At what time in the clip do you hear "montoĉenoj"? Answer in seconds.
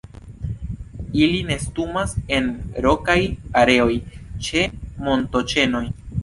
5.11-5.85